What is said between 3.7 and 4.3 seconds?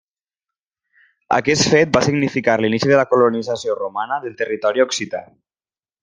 romana